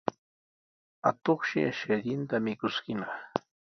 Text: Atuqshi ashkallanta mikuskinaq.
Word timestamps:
Atuqshi 1.09 1.59
ashkallanta 1.69 2.35
mikuskinaq. 2.45 3.13